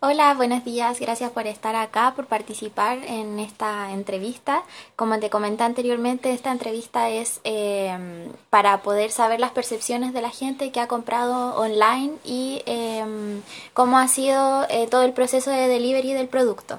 Hola, 0.00 0.32
buenos 0.34 0.64
días. 0.64 1.00
Gracias 1.00 1.32
por 1.32 1.48
estar 1.48 1.74
acá, 1.74 2.12
por 2.14 2.26
participar 2.26 2.98
en 2.98 3.40
esta 3.40 3.90
entrevista. 3.90 4.62
Como 4.94 5.18
te 5.18 5.28
comenté 5.28 5.64
anteriormente, 5.64 6.32
esta 6.32 6.52
entrevista 6.52 7.10
es 7.10 7.40
em, 7.42 8.30
para 8.48 8.80
poder 8.82 9.10
saber 9.10 9.40
las 9.40 9.50
percepciones 9.50 10.12
de 10.12 10.22
la 10.22 10.30
gente 10.30 10.70
que 10.70 10.78
ha 10.78 10.86
comprado 10.86 11.56
online 11.60 12.12
y 12.24 12.62
em, 12.66 13.42
cómo 13.74 13.98
ha 13.98 14.06
sido 14.06 14.68
eh, 14.70 14.86
todo 14.88 15.02
el 15.02 15.14
proceso 15.14 15.50
de 15.50 15.66
delivery 15.66 16.12
del 16.12 16.28
producto. 16.28 16.78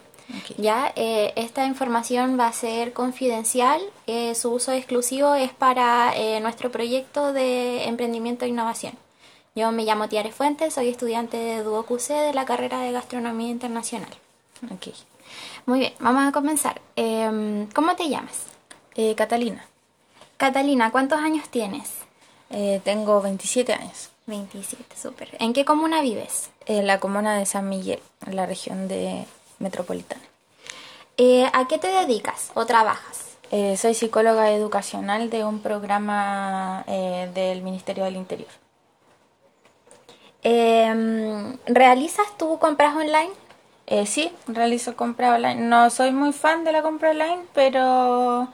Ya, 0.58 0.94
eh, 0.96 1.34
esta 1.36 1.66
información 1.66 2.40
va 2.40 2.48
a 2.48 2.54
ser 2.54 2.94
confidencial. 2.94 3.82
Eh, 4.08 4.34
su 4.34 4.54
uso 4.54 4.72
exclusivo 4.72 5.36
es 5.36 5.52
para 5.52 6.14
nuestro 6.40 6.72
proyecto 6.72 7.34
de 7.34 7.84
emprendimiento 7.84 8.46
e 8.46 8.48
innovación. 8.48 8.94
Yo 9.56 9.72
me 9.72 9.84
llamo 9.84 10.08
Tiare 10.08 10.32
Fuentes, 10.32 10.74
soy 10.74 10.90
estudiante 10.90 11.38
de 11.38 11.64
DuoQC 11.64 12.08
de 12.10 12.34
la 12.34 12.46
carrera 12.46 12.80
de 12.80 12.92
Gastronomía 12.92 13.50
Internacional. 13.50 14.10
Ok. 14.72 14.94
Muy 15.66 15.80
bien, 15.80 15.94
vamos 16.00 16.28
a 16.28 16.32
comenzar. 16.32 16.82
Em, 16.96 17.68
¿Cómo 17.72 17.96
te 17.96 18.10
llamas? 18.10 18.44
Eh, 18.96 19.16
Catalina. 19.16 19.66
Catalina, 20.38 20.92
¿cuántos 20.92 21.20
años 21.20 21.50
tienes? 21.50 21.90
Eh, 22.50 22.82
tengo 22.84 23.22
27 23.22 23.74
años. 23.74 24.10
27, 24.28 24.96
súper. 24.96 25.36
¿En 25.40 25.54
qué 25.54 25.66
comuna 25.66 26.02
vives? 26.02 26.52
En 26.66 26.86
la 26.86 27.00
comuna 27.00 27.38
de 27.38 27.46
San 27.46 27.68
Miguel, 27.68 28.00
en 28.28 28.36
la 28.36 28.46
región 28.46 28.88
de 28.88 29.26
Metropolitana. 29.58 30.22
Eh, 31.18 31.50
¿A 31.52 31.68
qué 31.68 31.78
te 31.80 31.88
dedicas 31.88 32.52
o 32.54 32.66
trabajas? 32.66 33.26
soy 33.78 33.96
psicóloga 33.96 34.52
educacional 34.52 35.32
de 35.32 35.44
un 35.44 35.60
programa 35.60 36.84
del 36.86 37.64
Ministerio 37.64 38.04
del 38.04 38.16
Interior. 38.16 38.52
Eh, 40.44 41.58
¿Realizas 41.66 42.38
tú 42.38 42.58
compras 42.60 42.96
online? 42.96 43.32
Eh, 43.88 44.06
sí, 44.06 44.32
realizo 44.48 44.96
compras 44.96 45.36
online. 45.36 45.62
No 45.62 45.90
soy 45.90 46.12
muy 46.12 46.32
fan 46.32 46.64
de 46.64 46.72
la 46.72 46.82
compra 46.82 47.12
online, 47.12 47.40
pero 47.54 48.48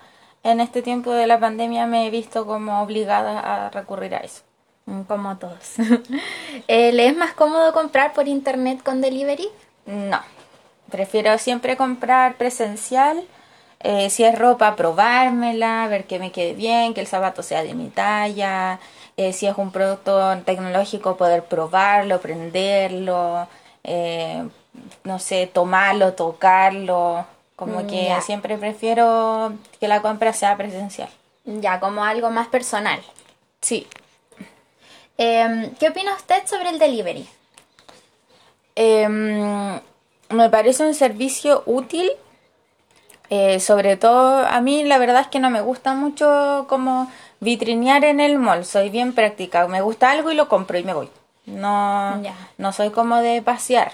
en 0.43 0.61
este 0.61 0.81
tiempo 0.81 1.11
de 1.11 1.27
la 1.27 1.39
pandemia 1.39 1.87
me 1.87 2.07
he 2.07 2.09
visto 2.09 2.45
como 2.45 2.81
obligada 2.81 3.39
a 3.39 3.69
recurrir 3.69 4.15
a 4.15 4.19
eso. 4.19 4.43
Mm, 4.85 5.01
como 5.01 5.37
todos. 5.37 5.73
eh, 6.67 6.91
¿Le 6.91 7.07
es 7.07 7.17
más 7.17 7.33
cómodo 7.33 7.73
comprar 7.73 8.13
por 8.13 8.27
internet 8.27 8.81
con 8.83 9.01
delivery? 9.01 9.49
No, 9.85 10.19
prefiero 10.89 11.37
siempre 11.37 11.75
comprar 11.75 12.37
presencial. 12.37 13.23
Eh, 13.81 14.09
si 14.09 14.23
es 14.23 14.37
ropa, 14.37 14.75
probármela, 14.75 15.87
ver 15.87 16.05
que 16.05 16.17
me 16.17 16.31
quede 16.31 16.53
bien, 16.53 16.93
que 16.93 17.01
el 17.01 17.07
zapato 17.07 17.43
sea 17.43 17.61
de 17.61 17.73
mi 17.73 17.89
talla, 17.89 18.79
eh, 19.17 19.33
si 19.33 19.47
es 19.47 19.57
un 19.57 19.71
producto 19.71 20.37
tecnológico, 20.45 21.15
poder 21.15 21.43
probarlo, 21.43 22.19
prenderlo, 22.19 23.47
eh, 23.83 24.43
no 25.03 25.19
sé, 25.19 25.47
tomarlo, 25.47 26.13
tocarlo. 26.13 27.25
Como 27.55 27.83
mm, 27.83 27.87
que 27.87 28.17
siempre 28.21 28.57
prefiero 28.57 29.53
que 29.79 29.87
la 29.87 30.01
compra 30.01 30.33
sea 30.33 30.57
presencial. 30.57 31.09
Ya, 31.45 31.79
como 31.79 32.03
algo 32.03 32.29
más 32.29 32.47
personal. 32.47 33.01
Sí. 33.61 33.87
Em, 35.17 35.73
¿Qué 35.75 35.89
opina 35.89 36.13
usted 36.15 36.45
sobre 36.45 36.69
el 36.69 36.79
delivery? 36.79 37.27
Em, 38.75 39.79
me 40.29 40.49
parece 40.49 40.83
un 40.83 40.93
servicio 40.93 41.63
útil. 41.65 42.11
Eh, 43.29 43.59
sobre 43.59 43.95
todo, 43.95 44.45
a 44.45 44.61
mí 44.61 44.83
la 44.83 44.97
verdad 44.97 45.21
es 45.21 45.27
que 45.27 45.39
no 45.39 45.49
me 45.49 45.61
gusta 45.61 45.93
mucho 45.93 46.65
como 46.67 47.09
vitrinear 47.39 48.03
en 48.03 48.19
el 48.19 48.37
mall, 48.37 48.65
soy 48.65 48.89
bien 48.89 49.13
práctica, 49.13 49.67
me 49.67 49.81
gusta 49.81 50.11
algo 50.11 50.31
y 50.31 50.35
lo 50.35 50.47
compro 50.49 50.77
y 50.77 50.83
me 50.83 50.93
voy. 50.93 51.09
No, 51.45 52.21
no 52.57 52.73
soy 52.73 52.89
como 52.89 53.17
de 53.17 53.41
pasear. 53.41 53.91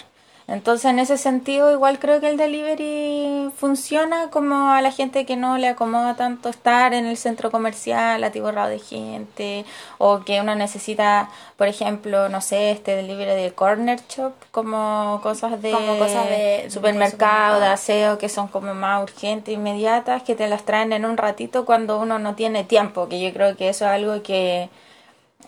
Entonces, 0.52 0.84
en 0.92 1.00
ese 1.00 1.18
sentido, 1.18 1.72
igual 1.72 1.98
creo 1.98 2.20
que 2.20 2.28
el 2.28 2.36
delivery 2.36 3.52
funciona 3.56 4.30
como 4.30 4.72
a 4.72 4.82
la 4.82 4.92
gente 4.92 5.26
que 5.26 5.38
no 5.38 5.58
le 5.58 5.70
acomoda 5.70 6.16
tanto 6.16 6.50
estar 6.50 6.94
en 6.94 7.06
el 7.06 7.16
centro 7.16 7.52
comercial 7.52 8.22
atiborrado 8.22 8.68
de 8.68 8.80
gente, 8.80 9.64
o 9.98 10.26
que 10.26 10.42
uno 10.42 10.54
necesita, 10.56 11.30
por 11.56 11.70
ejemplo, 11.70 12.28
no 12.28 12.42
sé, 12.42 12.72
este 12.72 12.98
delivery 12.98 13.42
de 13.42 13.54
corner 13.54 14.02
shop, 14.10 14.34
como 14.52 15.22
cosas 15.24 15.62
de, 15.62 15.72
cosas 15.72 16.28
de 16.28 16.68
supermercado, 16.70 17.62
de 17.62 17.68
aseo, 17.68 18.18
que 18.18 18.28
son 18.28 18.50
como 18.50 18.74
más 18.74 19.02
urgentes, 19.04 19.54
inmediatas, 19.54 20.22
que 20.24 20.36
te 20.36 20.50
las 20.50 20.64
traen 20.64 20.92
en 20.92 21.06
un 21.06 21.16
ratito 21.16 21.64
cuando 21.64 21.98
uno 21.98 22.20
no 22.20 22.36
tiene 22.36 22.66
tiempo, 22.66 23.08
que 23.08 23.22
yo 23.22 23.32
creo 23.32 23.56
que 23.56 23.70
eso 23.70 23.86
es 23.86 23.92
algo 23.92 24.22
que 24.22 24.70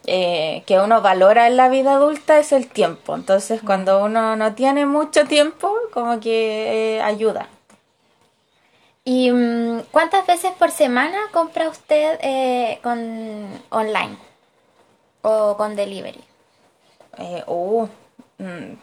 eh, 0.05 0.63
que 0.65 0.79
uno 0.79 1.01
valora 1.01 1.47
en 1.47 1.57
la 1.57 1.69
vida 1.69 1.93
adulta 1.93 2.39
es 2.39 2.51
el 2.51 2.67
tiempo. 2.67 3.15
Entonces, 3.15 3.61
cuando 3.63 4.03
uno 4.03 4.35
no 4.35 4.53
tiene 4.53 4.85
mucho 4.85 5.25
tiempo, 5.25 5.73
como 5.93 6.19
que 6.19 6.97
eh, 6.97 7.01
ayuda. 7.01 7.47
¿Y 9.05 9.31
mm, 9.31 9.83
cuántas 9.91 10.25
veces 10.25 10.51
por 10.53 10.71
semana 10.71 11.17
compra 11.31 11.69
usted 11.69 12.19
eh, 12.21 12.79
con 12.81 13.47
online 13.69 14.17
o 15.21 15.55
con 15.57 15.75
delivery? 15.75 16.23
Uh, 17.45 17.87
mm, 18.39 18.77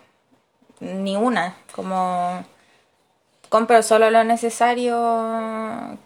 ni 0.80 1.16
una, 1.16 1.56
como 1.74 2.44
compro 3.48 3.82
solo 3.82 4.10
lo 4.10 4.22
necesario 4.24 5.98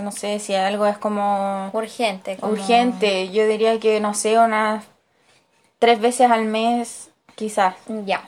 que 0.00 0.04
no 0.04 0.12
sé 0.12 0.38
si 0.38 0.54
algo 0.54 0.86
es 0.86 0.98
como 0.98 1.70
urgente. 1.72 2.38
Urgente, 2.42 3.30
yo 3.30 3.46
diría 3.46 3.78
que 3.78 4.00
no 4.00 4.14
sé, 4.14 4.38
unas 4.38 4.84
tres 5.78 6.00
veces 6.00 6.30
al 6.30 6.46
mes 6.46 7.10
quizás. 7.34 7.74
Ya. 8.06 8.22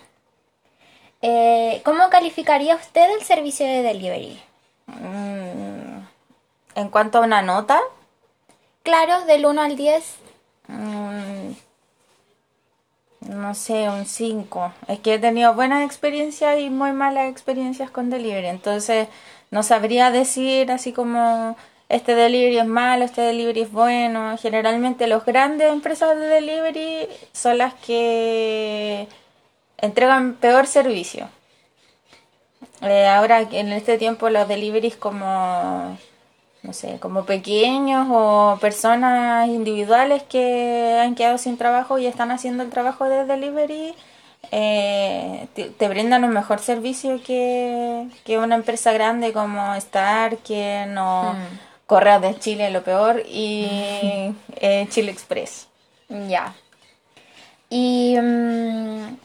Eh, 1.22 1.80
¿Cómo 1.84 2.10
calificaría 2.10 2.76
usted 2.76 3.10
el 3.16 3.22
servicio 3.22 3.66
de 3.66 3.82
delivery? 3.82 4.42
Mm, 4.86 5.98
en 6.74 6.88
cuanto 6.90 7.18
a 7.18 7.20
una 7.22 7.42
nota. 7.42 7.80
Claro, 8.82 9.24
del 9.26 9.46
1 9.46 9.62
al 9.62 9.76
10. 9.76 10.16
Mm, 10.66 11.52
no 13.20 13.54
sé, 13.54 13.88
un 13.88 14.04
5. 14.04 14.72
Es 14.88 14.98
que 14.98 15.14
he 15.14 15.18
tenido 15.18 15.54
buenas 15.54 15.84
experiencias 15.84 16.58
y 16.58 16.68
muy 16.68 16.92
malas 16.92 17.30
experiencias 17.30 17.90
con 17.90 18.10
delivery. 18.10 18.48
Entonces, 18.48 19.08
no 19.52 19.62
sabría 19.62 20.10
decir 20.10 20.72
así 20.72 20.92
como 20.92 21.56
este 21.90 22.14
delivery 22.14 22.58
es 22.58 22.66
malo, 22.66 23.04
este 23.04 23.20
delivery 23.20 23.62
es 23.62 23.72
bueno. 23.72 24.36
Generalmente 24.38 25.06
las 25.06 25.24
grandes 25.26 25.70
empresas 25.70 26.16
de 26.18 26.26
delivery 26.26 27.06
son 27.32 27.58
las 27.58 27.74
que 27.74 29.06
entregan 29.78 30.34
peor 30.36 30.66
servicio. 30.66 31.28
Eh, 32.80 33.06
ahora 33.06 33.42
en 33.42 33.72
este 33.72 33.98
tiempo 33.98 34.30
los 34.30 34.48
deliveries 34.48 34.96
como 34.96 35.98
no 36.62 36.72
sé, 36.72 36.98
como 37.00 37.24
pequeños 37.26 38.08
o 38.10 38.56
personas 38.60 39.48
individuales 39.48 40.22
que 40.22 40.98
han 40.98 41.14
quedado 41.14 41.36
sin 41.36 41.58
trabajo 41.58 41.98
y 41.98 42.06
están 42.06 42.30
haciendo 42.30 42.62
el 42.62 42.70
trabajo 42.70 43.04
de 43.04 43.26
delivery 43.26 43.94
eh, 44.50 45.46
te, 45.54 45.88
brindan 45.88 46.24
un 46.24 46.32
mejor 46.32 46.58
servicio 46.58 47.22
que, 47.22 48.08
una 48.28 48.54
empresa 48.54 48.92
grande 48.92 49.32
como 49.32 49.74
Star, 49.76 50.38
que 50.38 50.84
no 50.88 51.32
mm. 51.32 51.58
Correos 51.86 52.22
de 52.22 52.38
Chile, 52.38 52.70
lo 52.70 52.82
peor, 52.82 53.22
y 53.26 53.66
eh, 54.56 54.86
Chile 54.90 55.12
Express. 55.12 55.68
Ya. 56.08 56.54
Y, 57.70 58.16
mm, 58.20 59.16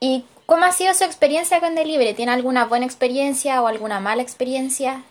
¿Y 0.00 0.24
cómo 0.46 0.64
ha 0.64 0.72
sido 0.72 0.94
su 0.94 1.04
experiencia 1.04 1.60
con 1.60 1.74
Delivery? 1.74 2.14
¿Tiene 2.14 2.32
alguna 2.32 2.64
buena 2.64 2.86
experiencia 2.86 3.62
o 3.62 3.66
alguna 3.66 4.00
mala 4.00 4.22
experiencia? 4.22 5.02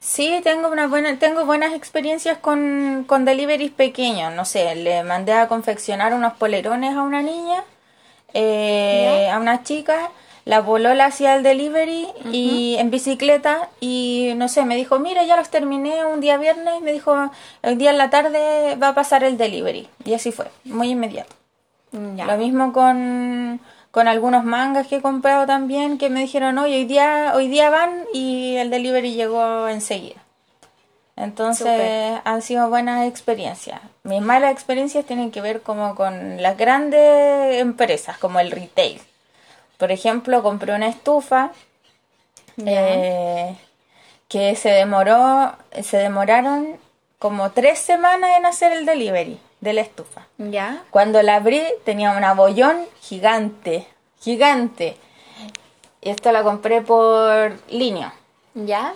Sí, 0.00 0.40
tengo 0.44 0.68
una 0.68 0.86
buena, 0.86 1.18
tengo 1.18 1.44
buenas 1.44 1.74
experiencias 1.74 2.38
con, 2.38 3.04
con 3.06 3.24
deliveries 3.24 3.72
pequeños. 3.72 4.32
No 4.32 4.44
sé, 4.44 4.74
le 4.76 5.02
mandé 5.02 5.32
a 5.32 5.48
confeccionar 5.48 6.14
unos 6.14 6.34
polerones 6.34 6.94
a 6.94 7.02
una 7.02 7.20
niña 7.20 7.64
eh, 8.34 9.28
a 9.30 9.38
una 9.38 9.62
chica, 9.62 10.10
la 10.44 10.60
voló 10.60 10.94
la 10.94 11.06
hacía 11.06 11.34
el 11.34 11.42
delivery 11.42 12.08
y 12.32 12.76
en 12.78 12.90
bicicleta 12.90 13.68
y 13.80 14.32
no 14.36 14.48
sé, 14.48 14.64
me 14.64 14.76
dijo, 14.76 14.98
mira, 14.98 15.22
ya 15.24 15.36
los 15.36 15.50
terminé 15.50 16.06
un 16.06 16.20
día 16.20 16.38
viernes, 16.38 16.80
me 16.80 16.92
dijo, 16.92 17.30
el 17.62 17.76
día 17.76 17.90
en 17.90 17.98
la 17.98 18.08
tarde 18.08 18.76
va 18.76 18.88
a 18.88 18.94
pasar 18.94 19.24
el 19.24 19.36
delivery. 19.36 19.88
Y 20.06 20.14
así 20.14 20.32
fue, 20.32 20.50
muy 20.64 20.88
inmediato. 20.90 21.34
Lo 21.92 22.36
mismo 22.38 22.72
con, 22.72 23.60
con 23.90 24.08
algunos 24.08 24.44
mangas 24.44 24.86
que 24.86 24.96
he 24.96 25.02
comprado 25.02 25.46
también, 25.46 25.98
que 25.98 26.08
me 26.08 26.20
dijeron, 26.20 26.56
hoy 26.58 26.84
día, 26.86 27.32
hoy 27.34 27.48
día 27.48 27.68
van 27.68 28.04
y 28.14 28.56
el 28.56 28.70
delivery 28.70 29.12
llegó 29.12 29.68
enseguida. 29.68 30.22
Entonces 31.18 32.20
han 32.24 32.42
sido 32.42 32.68
buenas 32.68 33.06
experiencias. 33.06 33.80
Mis 34.04 34.22
malas 34.22 34.52
experiencias 34.52 35.04
tienen 35.04 35.30
que 35.30 35.40
ver 35.40 35.62
como 35.62 35.94
con 35.94 36.40
las 36.40 36.56
grandes 36.56 37.60
empresas, 37.60 38.18
como 38.18 38.38
el 38.38 38.52
retail. 38.52 39.00
Por 39.78 39.90
ejemplo, 39.90 40.42
compré 40.42 40.74
una 40.74 40.88
estufa 40.88 41.50
eh, 42.64 43.56
que 44.28 44.54
se 44.54 44.70
demoró, 44.70 45.52
se 45.82 45.96
demoraron 45.96 46.76
como 47.18 47.50
tres 47.50 47.80
semanas 47.80 48.30
en 48.36 48.46
hacer 48.46 48.72
el 48.72 48.86
delivery. 48.86 49.40
de 49.60 49.72
la 49.72 49.80
estufa. 49.80 50.26
Ya. 50.38 50.84
Cuando 50.90 51.20
la 51.22 51.34
abrí 51.36 51.62
tenía 51.84 52.12
un 52.12 52.22
abollón 52.22 52.86
gigante, 53.00 53.88
gigante. 54.20 54.96
Y 56.00 56.10
esto 56.10 56.30
la 56.30 56.44
compré 56.44 56.80
por 56.80 57.58
línea. 57.68 58.14
Ya. 58.54 58.94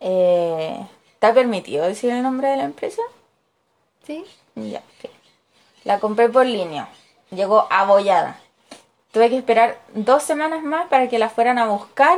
Eh, 0.00 0.86
¿Está 1.18 1.34
permitido 1.34 1.84
decir 1.84 2.10
el 2.12 2.22
nombre 2.22 2.46
de 2.48 2.56
la 2.58 2.62
empresa? 2.62 3.02
Sí. 4.06 4.24
Ya, 4.54 4.78
ok. 4.78 5.10
La 5.82 5.98
compré 5.98 6.28
por 6.28 6.46
línea. 6.46 6.88
Llegó 7.30 7.66
abollada. 7.70 8.38
Tuve 9.10 9.28
que 9.28 9.36
esperar 9.38 9.78
dos 9.94 10.22
semanas 10.22 10.62
más 10.62 10.86
para 10.86 11.08
que 11.08 11.18
la 11.18 11.28
fueran 11.28 11.58
a 11.58 11.66
buscar 11.66 12.16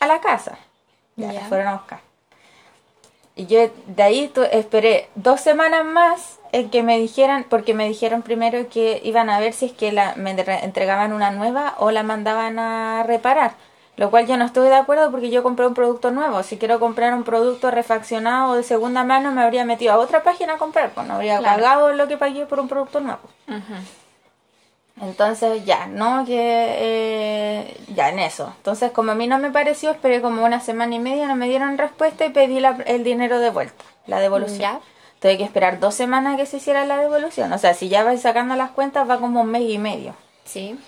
a 0.00 0.06
la 0.06 0.20
casa. 0.20 0.58
Ya, 1.16 1.30
Ya. 1.32 1.40
la 1.42 1.46
fueron 1.48 1.66
a 1.68 1.74
buscar. 1.74 2.00
Y 3.36 3.46
yo 3.46 3.70
de 3.86 4.02
ahí 4.02 4.28
tu- 4.28 4.42
esperé 4.44 5.08
dos 5.14 5.40
semanas 5.42 5.84
más 5.84 6.38
en 6.52 6.70
que 6.70 6.82
me 6.82 6.98
dijeran, 6.98 7.44
porque 7.44 7.74
me 7.74 7.86
dijeron 7.86 8.22
primero 8.22 8.68
que 8.70 9.00
iban 9.04 9.28
a 9.30 9.38
ver 9.40 9.52
si 9.52 9.66
es 9.66 9.72
que 9.72 9.92
la, 9.92 10.14
me 10.16 10.30
entre- 10.30 10.64
entregaban 10.64 11.12
una 11.12 11.30
nueva 11.30 11.74
o 11.78 11.90
la 11.90 12.02
mandaban 12.02 12.58
a 12.58 13.02
reparar. 13.06 13.52
Lo 13.98 14.10
cual 14.10 14.26
yo 14.26 14.36
no 14.38 14.44
estuve 14.46 14.68
de 14.70 14.76
acuerdo 14.76 15.10
porque 15.10 15.28
yo 15.28 15.42
compré 15.42 15.66
un 15.66 15.74
producto 15.74 16.10
nuevo. 16.10 16.42
Si 16.44 16.56
quiero 16.56 16.78
comprar 16.80 17.12
un 17.14 17.24
producto 17.24 17.70
refaccionado 17.70 18.52
o 18.52 18.54
de 18.54 18.62
segunda 18.62 19.04
mano, 19.04 19.30
me 19.32 19.42
habría 19.42 19.64
metido 19.66 19.92
a 19.92 19.98
otra 19.98 20.22
página 20.22 20.54
a 20.54 20.56
comprar, 20.56 20.90
pues 20.94 21.06
no 21.06 21.14
habría 21.14 21.38
Claro. 21.38 21.56
pagado 21.62 21.92
lo 21.92 22.08
que 22.08 22.16
pagué 22.16 22.46
por 22.46 22.60
un 22.60 22.68
producto 22.68 23.00
nuevo. 23.00 23.20
Entonces 25.00 25.64
ya, 25.64 25.86
¿no? 25.86 26.24
Que 26.24 26.36
eh, 26.78 27.76
ya 27.94 28.08
en 28.08 28.18
eso. 28.18 28.52
Entonces 28.56 28.90
como 28.90 29.12
a 29.12 29.14
mí 29.14 29.28
no 29.28 29.38
me 29.38 29.50
pareció, 29.50 29.90
esperé 29.92 30.20
como 30.20 30.44
una 30.44 30.60
semana 30.60 30.94
y 30.94 30.98
media, 30.98 31.26
no 31.28 31.36
me 31.36 31.48
dieron 31.48 31.78
respuesta 31.78 32.26
y 32.26 32.30
pedí 32.30 32.58
la- 32.58 32.78
el 32.86 33.04
dinero 33.04 33.38
de 33.38 33.50
vuelta, 33.50 33.84
la 34.06 34.18
devolución. 34.18 34.58
Ya. 34.60 34.80
Tuve 35.20 35.36
que 35.38 35.44
esperar 35.44 35.80
dos 35.80 35.94
semanas 35.96 36.36
que 36.36 36.46
se 36.46 36.58
hiciera 36.58 36.84
la 36.84 36.98
devolución. 36.98 37.52
O 37.52 37.58
sea, 37.58 37.74
si 37.74 37.88
ya 37.88 38.04
vais 38.04 38.22
sacando 38.22 38.54
las 38.54 38.70
cuentas 38.70 39.08
va 39.08 39.18
como 39.18 39.40
un 39.40 39.50
mes 39.50 39.62
y 39.68 39.78
medio. 39.78 40.14
Sí. 40.44 40.78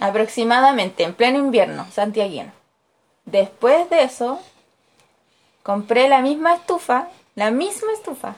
Aproximadamente, 0.00 1.04
en 1.04 1.14
pleno 1.14 1.38
invierno, 1.38 1.86
santiaguino. 1.90 2.52
Después 3.24 3.88
de 3.90 4.02
eso, 4.02 4.40
compré 5.62 6.08
la 6.08 6.20
misma 6.20 6.54
estufa, 6.54 7.08
la 7.34 7.50
misma 7.50 7.92
estufa, 7.92 8.36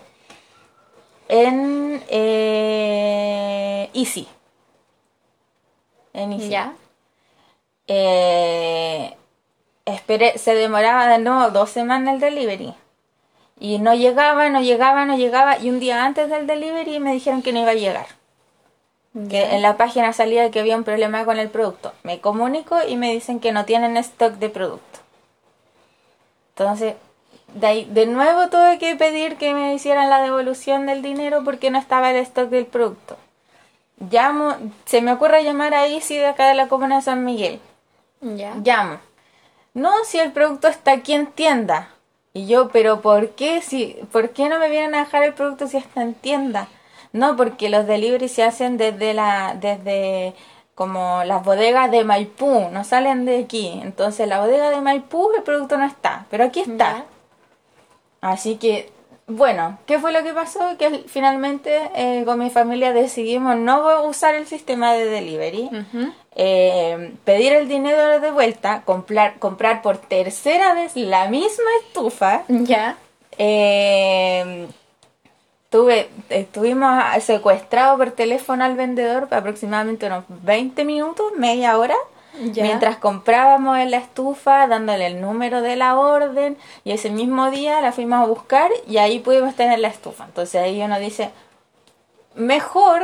en 1.29 2.03
eh, 2.09 3.91
Easy. 3.93 4.27
En 6.15 6.33
Easy. 6.33 6.49
Ya. 6.49 6.75
Eh, 7.87 9.17
esperé, 9.85 10.39
se 10.39 10.55
demoraba 10.55 11.09
de 11.09 11.19
nuevo 11.19 11.51
dos 11.51 11.71
semanas 11.71 12.15
el 12.15 12.21
delivery. 12.21 12.75
Y 13.61 13.79
no 13.79 13.95
llegaba, 13.95 14.49
no 14.51 14.61
llegaba, 14.61 15.05
no 15.05 15.17
llegaba. 15.17 15.59
Y 15.59 15.71
un 15.71 15.81
día 15.81 16.05
antes 16.05 16.31
del 16.31 16.47
delivery 16.47 17.01
me 17.01 17.13
dijeron 17.13 17.43
que 17.43 17.53
no 17.53 17.61
iba 17.61 17.73
a 17.73 17.75
llegar. 17.75 18.07
Que 19.31 19.55
en 19.55 19.63
la 19.63 19.77
página 19.77 20.13
salía 20.13 20.51
que 20.51 20.61
había 20.61 20.77
un 20.77 20.85
problema 20.85 21.25
con 21.25 21.39
el 21.39 21.51
producto. 21.51 21.93
Me 22.03 22.21
comunico 22.21 22.77
y 22.87 22.97
me 22.97 23.13
dicen 23.13 23.41
que 23.41 23.53
no 23.53 23.65
tienen 23.65 23.97
stock 23.97 24.35
de 24.35 24.49
producto. 24.49 25.01
Entonces, 26.51 26.95
de, 27.55 27.67
ahí, 27.67 27.85
de 27.91 28.07
nuevo 28.07 28.49
tuve 28.49 28.79
que 28.79 28.95
pedir 28.97 29.37
que 29.37 29.55
me 29.55 29.75
hicieran 29.75 30.11
la 30.11 30.21
devolución 30.21 30.87
del 30.87 31.03
dinero 31.03 31.43
porque 31.45 31.71
no 31.71 31.79
estaba 31.79 32.11
el 32.11 32.17
stock 32.17 32.49
del 32.49 32.67
producto. 32.67 33.17
Llamo, 33.99 34.57
se 34.85 35.01
me 35.01 35.13
ocurre 35.13 35.43
llamar 35.43 35.75
a 35.75 35.87
Easy 35.87 36.17
de 36.17 36.27
acá 36.27 36.49
de 36.49 36.55
la 36.55 36.69
comuna 36.69 36.97
de 36.97 37.03
San 37.03 37.25
Miguel. 37.25 37.61
Ya. 38.21 38.55
Llamo. 38.63 38.99
No, 39.75 39.93
si 40.05 40.19
el 40.19 40.33
producto 40.33 40.69
está 40.69 40.93
aquí 40.93 41.15
en 41.15 41.27
tienda. 41.27 41.91
Y 42.33 42.47
yo, 42.47 42.69
pero 42.69 43.01
¿por 43.01 43.31
qué? 43.31 43.63
Si, 43.63 43.99
¿Por 44.13 44.31
qué 44.31 44.49
no 44.49 44.59
me 44.59 44.69
vienen 44.69 44.95
a 44.95 45.05
dejar 45.05 45.25
el 45.25 45.35
producto 45.35 45.67
si 45.67 45.77
está 45.77 46.03
en 46.03 46.15
tienda? 46.15 46.69
No, 47.13 47.37
porque 47.37 47.69
los 47.69 47.87
deliveries 47.87 48.33
se 48.33 48.43
hacen 48.43 48.77
desde 48.77 49.15
la, 49.15 49.57
desde 49.61 50.35
como 50.75 51.25
las 51.25 51.43
bodegas 51.45 51.91
de 51.91 52.05
Maipú, 52.05 52.69
no 52.71 52.85
salen 52.85 53.25
de 53.25 53.39
aquí. 53.45 53.81
Entonces 53.83 54.29
la 54.29 54.41
bodega 54.41 54.71
de 54.71 54.81
Maipú 54.81 55.31
el 55.37 55.43
producto 55.43 55.77
no 55.79 55.85
está, 55.87 56.27
pero 56.31 56.45
aquí 56.45 56.61
está. 56.61 57.05
Así 58.21 58.57
que, 58.57 58.91
bueno, 59.27 59.79
¿qué 59.87 59.99
fue 59.99 60.13
lo 60.13 60.23
que 60.23 60.33
pasó? 60.33 60.77
Que 60.79 60.87
al- 60.87 61.05
finalmente 61.09 61.91
eh, 61.95 62.23
con 62.25 62.39
mi 62.39 62.51
familia 62.51 62.93
decidimos 62.93 63.57
no 63.57 64.05
usar 64.05 64.35
el 64.35 64.47
sistema 64.47 64.93
de 64.93 65.07
delivery, 65.07 65.71
eh, 66.37 67.13
pedir 67.25 67.53
el 67.53 67.69
dinero 67.69 68.21
de 68.21 68.31
vuelta, 68.31 68.83
comprar, 68.85 69.39
comprar 69.39 69.83
por 69.83 69.97
tercera 69.99 70.75
vez 70.75 70.95
la 70.97 71.29
misma 71.29 71.71
estufa. 71.87 72.43
Ya. 72.49 72.97
Eh, 73.37 74.67
tuve, 75.70 76.09
estuvimos 76.31 77.03
secuestrados 77.23 77.99
por 77.99 78.11
teléfono 78.12 78.65
al 78.65 78.75
vendedor 78.75 79.29
aproximadamente 79.31 80.06
unos 80.06 80.25
20 80.29 80.85
minutos, 80.85 81.32
media 81.37 81.79
hora. 81.79 81.97
Ya. 82.53 82.62
Mientras 82.62 82.99
comprábamos 82.99 83.79
en 83.79 83.91
la 83.91 83.97
estufa, 83.97 84.69
dándole 84.69 85.06
el 85.06 85.20
número 85.20 85.61
de 85.61 85.75
la 85.75 85.99
orden, 85.99 86.56
y 86.85 86.93
ese 86.93 87.11
mismo 87.11 87.50
día 87.50 87.81
la 87.81 87.91
fuimos 87.91 88.23
a 88.23 88.26
buscar 88.26 88.70
y 88.87 88.99
ahí 88.99 89.19
pudimos 89.19 89.56
tener 89.56 89.81
la 89.81 89.88
estufa. 89.88 90.26
Entonces 90.26 90.62
ahí 90.62 90.81
uno 90.81 91.00
dice, 91.00 91.31
mejor, 92.37 93.03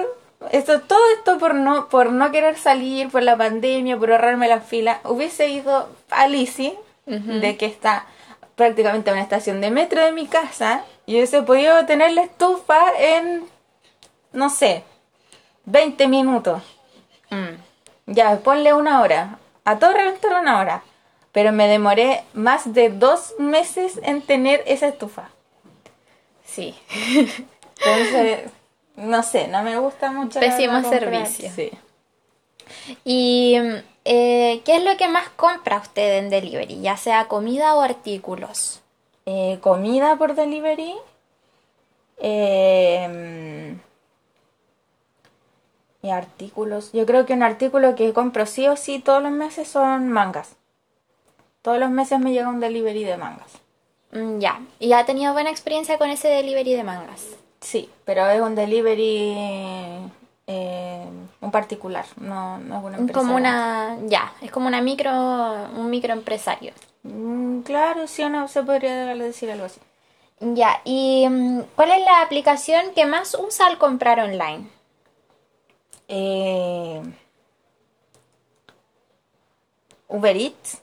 esto, 0.53 0.83
todo 0.83 1.01
esto 1.17 1.39
por 1.39 1.55
no, 1.55 1.89
por 1.89 2.13
no 2.13 2.31
querer 2.31 2.57
salir, 2.57 3.09
por 3.09 3.25
la 3.25 3.37
pandemia, 3.37 3.99
por 3.99 4.13
ahorrarme 4.13 4.47
la 4.47 4.61
fila, 4.61 5.01
hubiese 5.05 5.49
ido 5.49 5.89
a 6.11 6.29
Lisi, 6.29 6.75
de 7.07 7.57
que 7.57 7.67
está 7.67 8.07
prácticamente 8.55 9.11
a 9.11 9.15
una 9.15 9.23
estación 9.23 9.61
de 9.61 9.71
metro 9.71 10.03
de 10.03 10.13
mi 10.13 10.27
casa, 10.27 10.85
y 11.07 11.15
hubiese 11.15 11.43
podido 11.43 11.85
tener 11.87 12.13
la 12.13 12.23
estufa 12.23 12.81
en, 12.99 13.45
no 14.33 14.51
sé, 14.51 14.85
20 15.67 16.09
minutos. 16.09 16.63
Mm. 17.31 18.13
Ya, 18.13 18.37
ponle 18.39 18.73
una 18.73 19.01
hora. 19.01 19.39
A 19.65 19.79
todo 19.79 19.93
reventar 19.93 20.41
una 20.41 20.61
hora. 20.61 20.83
Pero 21.33 21.53
me 21.53 21.67
demoré 21.69 22.23
más 22.33 22.75
de 22.75 22.91
dos 22.91 23.35
meses 23.39 23.99
en 24.03 24.23
tener 24.23 24.63
esa 24.67 24.87
estufa. 24.87 25.31
Sí. 26.45 26.75
Entonces, 27.85 28.51
no 28.97 29.23
sé, 29.23 29.49
no 29.49 29.63
me 29.63 29.79
gusta 29.79 30.13
mucho. 30.13 30.39
Pésimo 30.39 30.81
servicio. 30.89 31.51
Sí. 31.55 31.71
¿Y 33.05 33.57
eh, 34.05 34.63
qué 34.65 34.77
es 34.77 34.85
lo 34.85 34.97
que 34.97 35.09
más 35.09 35.29
compra 35.31 35.79
usted 35.79 36.19
en 36.19 36.31
delivery? 36.31 36.81
Ya 36.81 36.97
sea 36.97 37.27
comida 37.27 37.75
o 37.75 37.81
artículos. 37.81 38.84
Eh, 39.27 39.59
comida 39.61 40.17
por 40.17 40.35
delivery. 40.35 40.95
Eh, 42.19 43.77
y 46.03 46.11
artículos. 46.11 46.93
Yo 46.93 47.07
creo 47.07 47.25
que 47.25 47.33
un 47.33 47.43
artículo 47.43 47.95
que 47.95 48.13
compro 48.13 48.45
sí 48.45 48.69
o 48.69 48.77
sí 48.77 48.99
todos 48.99 49.23
los 49.23 49.33
meses 49.33 49.67
son 49.69 50.11
mangas. 50.11 50.57
Todos 51.63 51.79
los 51.79 51.91
meses 51.91 52.21
me 52.21 52.33
llega 52.33 52.49
un 52.51 52.61
delivery 52.61 53.05
de 53.05 53.17
mangas. 53.17 53.53
Mm, 54.13 54.39
Ya. 54.39 54.61
¿Y 54.79 54.93
ha 54.93 55.07
tenido 55.07 55.33
buena 55.33 55.51
experiencia 55.51 55.97
con 55.97 56.11
ese 56.11 56.29
delivery 56.29 56.75
de 56.75 56.85
mangas? 56.85 57.27
Sí, 57.61 57.89
pero 58.05 58.29
es 58.29 58.39
un 58.43 58.55
delivery, 58.55 59.33
eh, 60.47 61.07
un 61.41 61.51
particular, 61.51 62.05
no, 62.19 62.59
no 62.59 62.79
es 62.79 62.85
una 62.85 62.99
empresa. 62.99 63.19
Como 63.19 63.35
una, 63.35 63.97
ya, 64.05 64.35
es 64.43 64.51
como 64.51 64.67
una 64.67 64.83
micro, 64.83 65.11
un 65.75 65.89
microempresario. 65.89 66.73
Mm, 67.05 67.61
claro, 67.63 68.07
sí 68.09 68.23
o 68.23 68.29
no, 68.31 68.49
se 68.49 68.63
podría 68.65 69.15
decir 69.15 69.51
algo 69.51 69.67
así. 69.67 69.81
Ya, 70.41 70.81
¿y 70.85 71.27
mm, 71.29 71.63
cuál 71.77 71.93
es 71.93 72.01
la 72.05 72.23
aplicación 72.23 72.93
que 72.95 73.07
más 73.07 73.35
usa 73.35 73.67
al 73.67 73.79
comprar 73.79 74.21
online? 74.21 74.69
Eh, 76.09 77.03
Uber 80.09 80.37
Eats, 80.37 80.83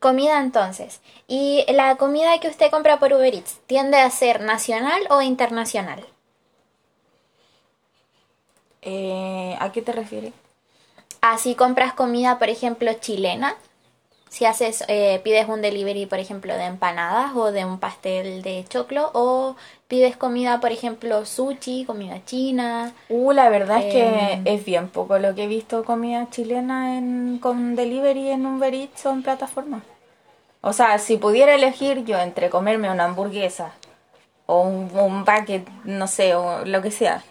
Comida 0.00 0.40
entonces. 0.40 1.00
¿Y 1.28 1.64
la 1.72 1.96
comida 1.96 2.38
que 2.38 2.48
usted 2.48 2.70
compra 2.70 2.98
por 2.98 3.14
Uber 3.14 3.34
Eats 3.34 3.60
tiende 3.66 3.96
a 3.96 4.10
ser 4.10 4.42
nacional 4.42 5.02
o 5.10 5.22
internacional? 5.22 6.04
eh, 8.82 9.56
¿a 9.58 9.72
qué 9.72 9.82
te 9.82 9.92
refieres? 9.92 10.34
Así 11.22 11.54
compras 11.54 11.94
comida, 11.94 12.38
por 12.38 12.50
ejemplo, 12.50 12.92
chilena. 13.00 13.56
Si 14.34 14.46
haces, 14.46 14.82
eh, 14.88 15.20
pides 15.22 15.46
un 15.48 15.62
delivery, 15.62 16.06
por 16.06 16.18
ejemplo, 16.18 16.56
de 16.56 16.64
empanadas 16.64 17.36
o 17.36 17.52
de 17.52 17.64
un 17.64 17.78
pastel 17.78 18.42
de 18.42 18.64
choclo, 18.68 19.12
o 19.14 19.54
pides 19.86 20.16
comida, 20.16 20.58
por 20.58 20.72
ejemplo, 20.72 21.24
sushi, 21.24 21.84
comida 21.84 22.20
china. 22.24 22.92
Uh, 23.08 23.30
la 23.30 23.48
verdad 23.48 23.78
es 23.78 23.92
que 23.92 24.40
es 24.44 24.64
bien 24.64 24.88
poco 24.88 25.20
lo 25.20 25.36
que 25.36 25.44
he 25.44 25.46
visto 25.46 25.84
comida 25.84 26.26
chilena 26.30 26.98
en, 26.98 27.38
con 27.38 27.76
delivery 27.76 28.30
en 28.30 28.44
Uber 28.44 28.74
Eats 28.74 29.06
o 29.06 29.12
en 29.12 29.22
plataforma. 29.22 29.84
O 30.62 30.72
sea, 30.72 30.98
si 30.98 31.16
pudiera 31.16 31.54
elegir 31.54 32.04
yo 32.04 32.18
entre 32.18 32.50
comerme 32.50 32.90
una 32.90 33.04
hamburguesa 33.04 33.70
o 34.46 34.62
un, 34.62 34.90
un 34.98 35.24
bucket, 35.24 35.64
no 35.84 36.08
sé, 36.08 36.34
o 36.34 36.64
lo 36.64 36.82
que 36.82 36.90
sea, 36.90 37.22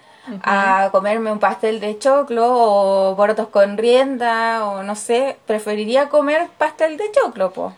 a 0.43 0.89
comerme 0.91 1.31
un 1.31 1.39
pastel 1.39 1.79
de 1.79 1.97
choclo 1.99 2.45
o 2.47 3.15
porotos 3.15 3.47
con 3.49 3.77
rienda 3.77 4.65
o 4.65 4.83
no 4.83 4.95
sé, 4.95 5.37
preferiría 5.45 6.09
comer 6.09 6.49
pastel 6.57 6.97
de 6.97 7.11
choclo, 7.11 7.51
po. 7.51 7.73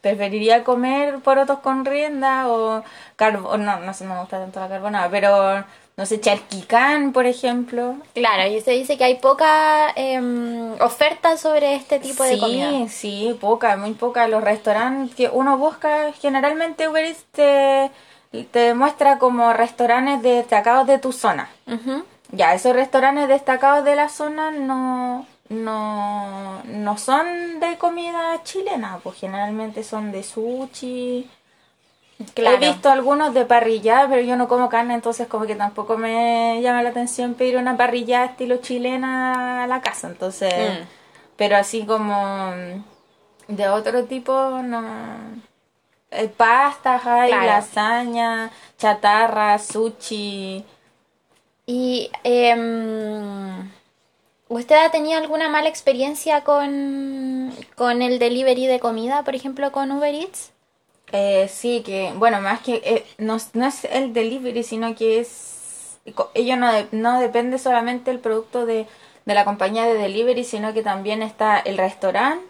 Preferiría 0.00 0.64
comer 0.64 1.18
porotos 1.20 1.58
con 1.60 1.84
rienda 1.84 2.48
o 2.48 2.84
carbo 3.16 3.56
no, 3.56 3.80
no 3.80 3.94
sé, 3.94 4.04
no 4.04 4.14
me 4.14 4.20
gusta 4.20 4.38
tanto 4.38 4.60
la 4.60 4.68
carbonada, 4.68 5.08
pero 5.10 5.64
no 5.98 6.06
sé, 6.06 6.20
Charquicán, 6.20 7.12
por 7.12 7.26
ejemplo. 7.26 7.96
Claro, 8.14 8.48
y 8.48 8.56
usted 8.56 8.70
dice 8.70 8.96
que 8.96 9.02
hay 9.02 9.16
poca 9.16 9.90
em, 9.96 10.80
oferta 10.80 11.36
sobre 11.36 11.74
este 11.74 11.98
tipo 11.98 12.22
de 12.22 12.38
comida. 12.38 12.70
Sí, 12.70 12.88
sí, 12.88 13.38
poca, 13.40 13.76
muy 13.76 13.94
poca. 13.94 14.28
Los 14.28 14.44
restaurantes 14.44 15.16
que 15.16 15.28
uno 15.28 15.58
busca, 15.58 16.12
generalmente 16.12 16.88
Uber 16.88 17.04
Eats 17.04 17.24
te, 17.32 17.90
te 18.52 18.74
muestra 18.74 19.18
como 19.18 19.52
restaurantes 19.52 20.22
destacados 20.22 20.86
de 20.86 20.98
tu 20.98 21.12
zona. 21.12 21.48
Ya, 22.30 22.54
esos 22.54 22.74
restaurantes 22.74 23.28
destacados 23.28 23.84
de 23.84 23.96
la 23.96 24.08
zona 24.08 24.50
no, 24.50 25.26
no, 25.48 26.62
no 26.64 26.98
son 26.98 27.58
de 27.60 27.78
comida 27.78 28.42
chilena, 28.44 28.98
pues 29.02 29.18
generalmente 29.18 29.82
son 29.82 30.12
de 30.12 30.22
sushi. 30.22 31.30
Claro. 32.34 32.56
He 32.56 32.60
visto 32.60 32.90
algunos 32.90 33.32
de 33.32 33.44
parrillada, 33.44 34.08
pero 34.08 34.22
yo 34.22 34.36
no 34.36 34.48
como 34.48 34.68
carne, 34.68 34.94
entonces 34.94 35.28
como 35.28 35.46
que 35.46 35.54
tampoco 35.54 35.96
me 35.96 36.60
llama 36.60 36.82
la 36.82 36.90
atención 36.90 37.34
pedir 37.34 37.56
una 37.56 37.76
parrillada 37.76 38.26
estilo 38.26 38.56
chilena 38.56 39.62
a 39.62 39.66
la 39.68 39.80
casa, 39.80 40.08
entonces, 40.08 40.52
Mm. 40.52 40.84
pero 41.36 41.56
así 41.56 41.86
como 41.86 42.52
de 43.46 43.68
otro 43.68 44.04
tipo, 44.04 44.32
no. 44.62 44.82
Eh, 46.10 46.28
pastas, 46.28 47.06
hay 47.06 47.30
Claro. 47.30 47.46
lasaña, 47.46 48.50
chatarra, 48.78 49.58
sushi. 49.58 50.64
¿Y 51.66 52.10
em, 52.24 53.70
usted 54.48 54.76
ha 54.76 54.90
tenido 54.90 55.18
alguna 55.18 55.48
mala 55.48 55.68
experiencia 55.68 56.44
con, 56.44 57.52
con 57.76 58.02
el 58.02 58.18
delivery 58.18 58.66
de 58.66 58.80
comida, 58.80 59.22
por 59.24 59.34
ejemplo, 59.34 59.72
con 59.72 59.92
Uber 59.92 60.14
Eats? 60.14 60.52
Eh, 61.12 61.48
sí, 61.48 61.82
que, 61.84 62.12
bueno, 62.16 62.40
más 62.40 62.60
que 62.60 62.82
eh, 62.84 63.06
no, 63.18 63.38
no 63.54 63.66
es 63.66 63.84
el 63.86 64.12
delivery, 64.12 64.62
sino 64.62 64.94
que 64.94 65.20
es, 65.20 65.98
ello 66.34 66.56
no, 66.56 66.70
de- 66.72 66.86
no 66.92 67.18
depende 67.20 67.58
solamente 67.58 68.10
del 68.10 68.20
producto 68.20 68.66
de, 68.66 68.86
de 69.24 69.34
la 69.34 69.44
compañía 69.46 69.84
de 69.86 69.94
delivery, 69.94 70.44
sino 70.44 70.74
que 70.74 70.82
también 70.82 71.22
está 71.22 71.58
el 71.60 71.78
restaurante 71.78 72.44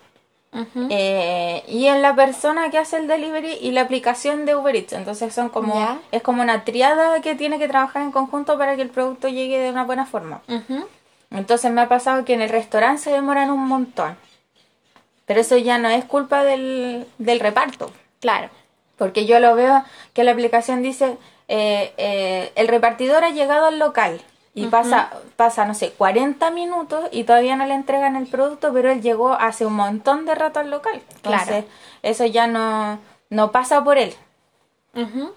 Eh, 0.90 1.62
y 1.68 1.86
en 1.86 2.02
la 2.02 2.14
persona 2.14 2.70
que 2.70 2.78
hace 2.78 2.96
el 2.96 3.06
delivery 3.06 3.58
y 3.60 3.70
la 3.72 3.82
aplicación 3.82 4.46
de 4.46 4.56
Uber 4.56 4.74
Eats. 4.74 4.92
Entonces 4.92 5.34
son 5.34 5.50
como, 5.50 6.00
es 6.10 6.22
como 6.22 6.42
una 6.42 6.64
triada 6.64 7.20
que 7.20 7.34
tiene 7.34 7.58
que 7.58 7.68
trabajar 7.68 8.02
en 8.02 8.12
conjunto 8.12 8.58
para 8.58 8.76
que 8.76 8.82
el 8.82 8.88
producto 8.88 9.28
llegue 9.28 9.58
de 9.58 9.70
una 9.70 9.84
buena 9.84 10.06
forma. 10.06 10.40
Entonces 11.30 11.70
me 11.70 11.82
ha 11.82 11.88
pasado 11.88 12.24
que 12.24 12.34
en 12.34 12.42
el 12.42 12.48
restaurante 12.48 13.02
se 13.02 13.12
demoran 13.12 13.50
un 13.50 13.66
montón. 13.66 14.16
Pero 15.26 15.40
eso 15.40 15.58
ya 15.58 15.76
no 15.76 15.88
es 15.90 16.04
culpa 16.04 16.42
del, 16.42 17.06
del 17.18 17.40
reparto. 17.40 17.92
Claro. 18.20 18.48
Porque 18.96 19.26
yo 19.26 19.38
lo 19.38 19.54
veo 19.54 19.84
que 20.14 20.24
la 20.24 20.32
aplicación 20.32 20.82
dice, 20.82 21.18
eh, 21.48 21.92
eh, 21.98 22.52
el 22.56 22.66
repartidor 22.66 23.24
ha 23.24 23.30
llegado 23.30 23.66
al 23.66 23.78
local 23.78 24.20
y 24.64 24.66
pasa, 24.68 25.10
pasa, 25.36 25.64
no 25.64 25.74
sé, 25.74 25.92
40 25.92 26.50
minutos 26.50 27.08
y 27.12 27.24
todavía 27.24 27.56
no 27.56 27.66
le 27.66 27.74
entregan 27.74 28.16
el 28.16 28.26
producto, 28.26 28.72
pero 28.72 28.90
él 28.90 29.00
llegó 29.02 29.32
hace 29.32 29.64
un 29.66 29.74
montón 29.74 30.24
de 30.26 30.34
rato 30.34 30.60
al 30.60 30.70
local. 30.70 31.02
Entonces, 31.16 31.46
Claro. 31.48 31.66
eso 32.02 32.24
ya 32.26 32.46
no, 32.46 32.98
no 33.30 33.52
pasa 33.52 33.82
por 33.84 33.98
él. 33.98 34.14
Ujú. 34.94 35.32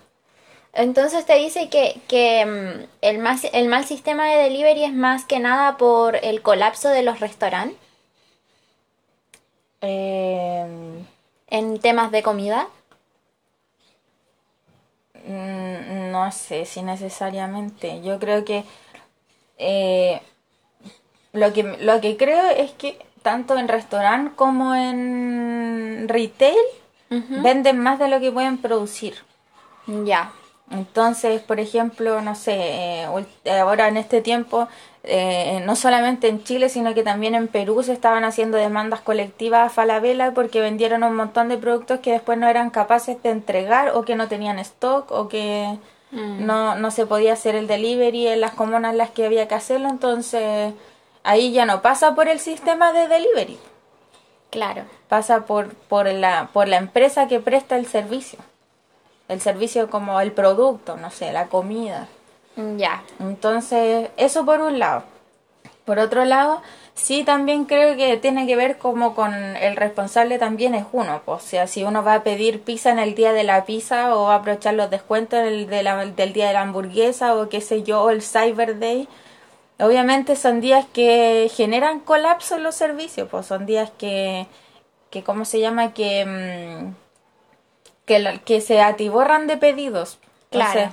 Entonces 0.73 1.19
usted 1.19 1.37
dice 1.37 1.69
que, 1.69 1.99
que 2.07 2.45
mm, 2.45 2.87
el, 3.01 3.17
más, 3.19 3.43
el 3.51 3.67
mal 3.67 3.83
sistema 3.85 4.25
de 4.27 4.37
delivery 4.43 4.85
es 4.85 4.93
más 4.93 5.25
que 5.25 5.39
nada 5.39 5.77
por 5.77 6.15
el 6.15 6.41
colapso 6.41 6.87
de 6.89 7.03
los 7.03 7.19
restaurantes 7.19 7.77
Eh, 9.81 11.03
en 11.47 11.79
temas 11.79 12.11
de 12.11 12.23
comida. 12.23 12.67
Mm, 15.25 16.11
No 16.11 16.31
sé 16.31 16.65
si 16.65 16.81
necesariamente. 16.81 18.01
Yo 18.01 18.19
creo 18.19 18.45
que 18.45 18.63
eh, 19.61 20.21
lo 21.33 21.53
que 21.53 21.63
lo 21.63 22.01
que 22.01 22.17
creo 22.17 22.49
es 22.49 22.71
que 22.71 22.97
tanto 23.23 23.57
en 23.57 23.67
restaurante 23.67 24.35
como 24.35 24.75
en 24.75 26.07
retail 26.09 26.55
venden 27.35 27.79
más 27.79 27.99
de 27.99 28.07
lo 28.07 28.19
que 28.19 28.31
pueden 28.31 28.57
producir. 28.57 29.15
Ya. 29.87 30.31
Entonces, 30.71 31.41
por 31.41 31.59
ejemplo, 31.59 32.21
no 32.21 32.35
sé, 32.35 32.53
eh, 33.03 33.07
ul- 33.09 33.27
ahora 33.61 33.89
en 33.89 33.97
este 33.97 34.21
tiempo, 34.21 34.69
eh, 35.03 35.61
no 35.65 35.75
solamente 35.75 36.29
en 36.29 36.43
Chile, 36.43 36.69
sino 36.69 36.93
que 36.93 37.03
también 37.03 37.35
en 37.35 37.49
Perú 37.49 37.83
se 37.83 37.93
estaban 37.93 38.23
haciendo 38.23 38.57
demandas 38.57 39.01
colectivas 39.01 39.67
a 39.67 39.69
Falabella 39.69 40.31
porque 40.33 40.61
vendieron 40.61 41.03
un 41.03 41.15
montón 41.15 41.49
de 41.49 41.57
productos 41.57 41.99
que 41.99 42.13
después 42.13 42.37
no 42.37 42.47
eran 42.47 42.69
capaces 42.69 43.21
de 43.23 43.31
entregar 43.31 43.89
o 43.95 44.03
que 44.05 44.15
no 44.15 44.29
tenían 44.29 44.59
stock 44.59 45.11
o 45.11 45.27
que 45.27 45.77
no, 46.11 46.75
no 46.75 46.91
se 46.91 47.05
podía 47.05 47.33
hacer 47.33 47.55
el 47.55 47.67
delivery 47.67 48.27
en 48.27 48.41
las 48.41 48.51
comunas 48.51 48.91
en 48.91 48.97
las 48.97 49.11
que 49.11 49.25
había 49.25 49.47
que 49.47 49.55
hacerlo. 49.55 49.89
Entonces, 49.89 50.73
ahí 51.23 51.51
ya 51.51 51.65
no 51.65 51.81
pasa 51.81 52.15
por 52.15 52.27
el 52.27 52.39
sistema 52.39 52.91
de 52.93 53.07
delivery, 53.07 53.57
Claro. 54.49 54.83
pasa 55.07 55.45
por, 55.45 55.73
por, 55.73 56.07
la, 56.07 56.49
por 56.51 56.67
la 56.67 56.77
empresa 56.77 57.27
que 57.27 57.39
presta 57.39 57.77
el 57.77 57.85
servicio. 57.85 58.39
El 59.29 59.39
servicio 59.39 59.89
como 59.89 60.19
el 60.19 60.33
producto, 60.33 60.97
no 60.97 61.09
sé, 61.09 61.31
la 61.31 61.47
comida. 61.47 62.07
Ya. 62.75 63.01
Entonces, 63.19 64.09
eso 64.17 64.45
por 64.45 64.59
un 64.59 64.77
lado. 64.77 65.03
Por 65.85 65.99
otro 65.99 66.25
lado, 66.25 66.61
sí 66.93 67.23
también 67.23 67.65
creo 67.65 67.95
que 67.97 68.17
tiene 68.17 68.45
que 68.47 68.55
ver 68.55 68.77
como 68.77 69.15
con 69.15 69.33
el 69.33 69.75
responsable 69.75 70.37
también 70.39 70.75
es 70.75 70.85
uno. 70.91 71.21
O 71.25 71.39
sea, 71.39 71.67
si 71.67 71.83
uno 71.83 72.03
va 72.03 72.15
a 72.15 72.23
pedir 72.23 72.61
pizza 72.61 72.91
en 72.91 72.99
el 72.99 73.15
día 73.15 73.33
de 73.33 73.43
la 73.43 73.65
pizza 73.65 74.15
o 74.15 74.25
va 74.25 74.33
a 74.35 74.37
aprovechar 74.37 74.73
los 74.75 74.89
descuentos 74.89 75.39
de 75.43 75.83
la- 75.83 76.05
del 76.05 76.33
día 76.33 76.47
de 76.47 76.53
la 76.53 76.61
hamburguesa 76.61 77.35
o 77.35 77.49
qué 77.49 77.61
sé 77.61 77.83
yo, 77.83 78.03
o 78.03 78.09
el 78.11 78.21
Cyber 78.21 78.79
Day, 78.79 79.07
obviamente 79.79 80.35
son 80.35 80.61
días 80.61 80.85
que 80.93 81.49
generan 81.55 81.99
colapso 82.01 82.55
en 82.57 82.63
los 82.63 82.75
servicios. 82.75 83.27
Pues 83.29 83.45
son 83.47 83.65
días 83.65 83.91
que, 83.97 84.47
que 85.09 85.23
¿cómo 85.23 85.45
se 85.45 85.59
llama? 85.59 85.93
Que, 85.93 86.25
mm, 86.25 86.93
que, 88.05 88.41
que 88.45 88.61
se 88.61 88.81
atiborran 88.81 89.47
de 89.47 89.57
pedidos. 89.57 90.19
Claro. 90.49 90.91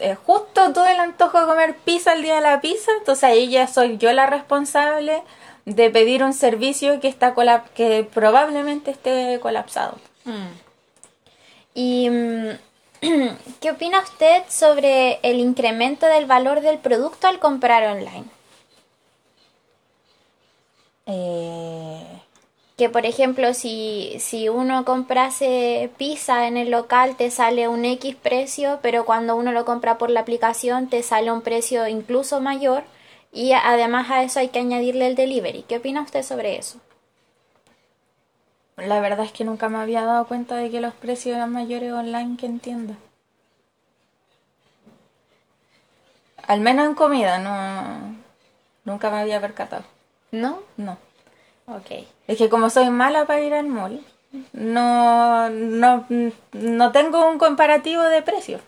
Eh, 0.00 0.16
justo 0.26 0.72
tuve 0.72 0.92
el 0.92 1.00
antojo 1.00 1.40
de 1.40 1.46
comer 1.46 1.76
pizza 1.76 2.12
el 2.12 2.22
día 2.22 2.36
de 2.36 2.40
la 2.40 2.60
pizza, 2.60 2.90
entonces 2.98 3.24
ahí 3.24 3.48
ya 3.48 3.66
soy 3.66 3.98
yo 3.98 4.12
la 4.12 4.26
responsable 4.26 5.22
de 5.64 5.90
pedir 5.90 6.22
un 6.22 6.32
servicio 6.32 7.00
que 7.00 7.08
está 7.08 7.34
colap 7.34 7.68
que 7.74 8.08
probablemente 8.12 8.90
esté 8.90 9.38
colapsado. 9.40 9.98
¿Y 11.74 12.08
mm, 12.10 12.50
qué 13.60 13.70
opina 13.70 14.00
usted 14.00 14.42
sobre 14.48 15.18
el 15.22 15.40
incremento 15.40 16.06
del 16.06 16.26
valor 16.26 16.60
del 16.60 16.78
producto 16.78 17.26
al 17.26 17.38
comprar 17.38 17.84
online? 17.84 18.24
Eh, 21.06 22.20
Que 22.76 22.88
por 22.88 23.06
ejemplo, 23.06 23.54
si, 23.54 24.16
si 24.18 24.48
uno 24.48 24.84
comprase 24.84 25.90
pizza 25.96 26.48
en 26.48 26.56
el 26.56 26.70
local 26.70 27.16
te 27.16 27.30
sale 27.30 27.68
un 27.68 27.84
X 27.84 28.16
precio, 28.16 28.80
pero 28.82 29.04
cuando 29.04 29.36
uno 29.36 29.52
lo 29.52 29.64
compra 29.64 29.96
por 29.96 30.10
la 30.10 30.20
aplicación 30.20 30.88
te 30.88 31.02
sale 31.02 31.30
un 31.30 31.42
precio 31.42 31.86
incluso 31.86 32.40
mayor 32.40 32.82
y 33.32 33.52
además 33.52 34.10
a 34.10 34.22
eso 34.24 34.40
hay 34.40 34.48
que 34.48 34.58
añadirle 34.58 35.06
el 35.06 35.14
delivery. 35.14 35.64
¿Qué 35.68 35.76
opina 35.76 36.02
usted 36.02 36.22
sobre 36.22 36.56
eso? 36.56 36.80
la 38.76 39.00
verdad 39.00 39.24
es 39.24 39.32
que 39.32 39.44
nunca 39.44 39.68
me 39.68 39.78
había 39.78 40.04
dado 40.04 40.26
cuenta 40.26 40.56
de 40.56 40.70
que 40.70 40.80
los 40.80 40.94
precios 40.94 41.36
eran 41.36 41.52
mayores 41.52 41.92
online 41.92 42.36
que 42.36 42.46
en 42.46 42.58
tienda. 42.60 42.94
Al 46.46 46.60
menos 46.60 46.86
en 46.86 46.94
comida, 46.94 47.38
no. 47.38 48.16
Nunca 48.84 49.10
me 49.10 49.18
había 49.18 49.40
percatado. 49.40 49.84
¿No? 50.30 50.60
No. 50.76 50.98
Ok. 51.66 52.06
Es 52.26 52.38
que 52.38 52.48
como 52.48 52.70
soy 52.70 52.90
mala 52.90 53.24
para 53.26 53.40
ir 53.40 53.54
al 53.54 53.66
mall, 53.66 54.00
no, 54.52 55.48
no, 55.50 56.04
no 56.52 56.92
tengo 56.92 57.28
un 57.28 57.38
comparativo 57.38 58.02
de 58.02 58.22
precios. 58.22 58.60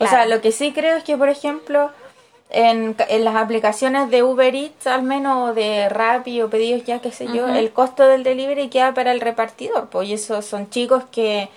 O 0.00 0.06
sea, 0.06 0.26
lo 0.26 0.40
que 0.40 0.50
sí 0.50 0.72
creo 0.72 0.96
es 0.96 1.04
que, 1.04 1.16
por 1.16 1.28
ejemplo, 1.28 1.90
en, 2.50 2.96
en 3.08 3.24
las 3.24 3.36
aplicaciones 3.36 4.10
de 4.10 4.22
Uber 4.22 4.54
Eats, 4.54 4.86
al 4.86 5.02
menos, 5.02 5.50
o 5.50 5.54
de 5.54 5.88
Rappi 5.88 6.42
o 6.42 6.50
pedidos 6.50 6.84
ya, 6.84 7.00
qué 7.00 7.12
sé 7.12 7.26
yo, 7.32 7.48
el 7.48 7.72
costo 7.72 8.04
del 8.04 8.24
delivery 8.24 8.68
queda 8.68 8.92
para 8.92 9.12
el 9.12 9.20
repartidor. 9.20 9.88
Pues 9.88 10.08
y 10.08 10.14
esos 10.14 10.44
son 10.44 10.68
chicos 10.68 11.04
que 11.12 11.48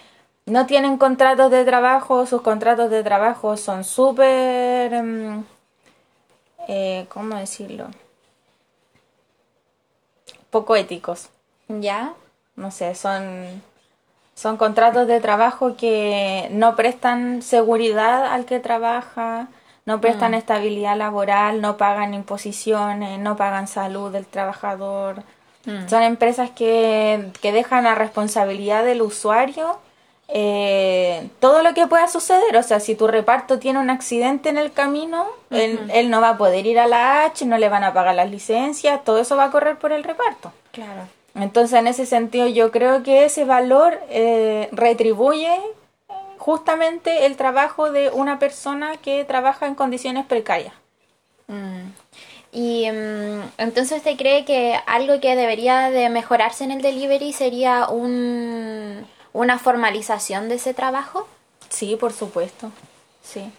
no 0.45 0.65
tienen 0.65 0.97
contratos 0.97 1.51
de 1.51 1.65
trabajo, 1.65 2.25
sus 2.25 2.41
contratos 2.41 2.89
de 2.89 3.03
trabajo 3.03 3.57
son 3.57 3.83
súper... 3.83 5.03
mm, 5.03 5.43
eh, 6.67 7.05
¿Cómo 7.09 7.35
decirlo? 7.35 7.87
Poco 10.59 10.75
éticos 10.75 11.29
¿Ya? 11.67 12.13
no 12.55 12.71
sé, 12.71 12.95
son, 12.95 13.61
son 14.33 14.57
contratos 14.57 15.07
de 15.07 15.21
trabajo 15.21 15.77
que 15.77 16.47
no 16.51 16.75
prestan 16.75 17.41
seguridad 17.41 18.25
al 18.25 18.45
que 18.45 18.59
trabaja, 18.59 19.47
no 19.85 20.01
prestan 20.01 20.33
estabilidad 20.33 20.97
laboral, 20.97 21.61
no 21.61 21.77
pagan 21.77 22.13
imposiciones, 22.13 23.19
no 23.19 23.37
pagan 23.37 23.67
salud 23.67 24.11
del 24.11 24.25
trabajador. 24.25 25.23
Son 25.87 26.01
empresas 26.01 26.49
que, 26.49 27.31
que 27.41 27.51
dejan 27.51 27.85
a 27.87 27.95
responsabilidad 27.95 28.85
del 28.85 29.01
usuario 29.01 29.77
eh, 30.29 31.29
todo 31.39 31.63
lo 31.63 31.73
que 31.73 31.87
pueda 31.87 32.07
suceder. 32.07 32.57
O 32.57 32.63
sea, 32.63 32.79
si 32.79 32.95
tu 32.95 33.07
reparto 33.07 33.59
tiene 33.59 33.79
un 33.79 33.89
accidente 33.89 34.49
en 34.49 34.57
el 34.57 34.71
camino, 34.71 35.25
él, 35.49 35.79
él, 35.93 36.09
no 36.09 36.21
va 36.21 36.29
a 36.29 36.37
poder 36.37 36.65
ir 36.65 36.79
a 36.79 36.87
la 36.87 37.25
H, 37.25 37.45
no 37.45 37.57
le 37.57 37.69
van 37.69 37.83
a 37.83 37.93
pagar 37.93 38.15
las 38.15 38.29
licencias, 38.29 39.03
todo 39.03 39.19
eso 39.19 39.35
va 39.35 39.45
a 39.45 39.51
correr 39.51 39.77
por 39.77 39.91
el 39.91 40.03
reparto. 40.03 40.51
Claro. 40.71 41.07
Entonces, 41.35 41.79
en 41.79 41.87
ese 41.87 42.05
sentido, 42.05 42.47
yo 42.47 42.71
creo 42.71 43.03
que 43.03 43.25
ese 43.25 43.45
valor 43.45 43.99
eh, 44.09 44.69
retribuye 44.71 45.55
justamente 46.37 47.25
el 47.25 47.35
trabajo 47.35 47.91
de 47.91 48.09
una 48.09 48.39
persona 48.39 48.97
que 48.97 49.23
trabaja 49.23 49.67
en 49.67 49.75
condiciones 49.75 50.25
precarias. 50.25 50.73
Mm. 51.47 51.89
Y 52.51 52.89
mm, 52.89 53.41
entonces 53.57 53.97
usted 53.97 54.17
cree 54.17 54.45
que 54.45 54.79
algo 54.87 55.19
que 55.19 55.35
debería 55.35 55.89
de 55.89 56.09
mejorarse 56.09 56.63
en 56.63 56.71
el 56.71 56.81
delivery 56.81 57.33
sería 57.33 57.87
un, 57.89 59.05
una 59.33 59.59
formalización 59.59 60.49
de 60.49 60.55
ese 60.55 60.73
trabajo? 60.73 61.27
Sí, 61.69 61.95
por 61.95 62.13
supuesto. 62.13 62.71
Sí. 63.21 63.51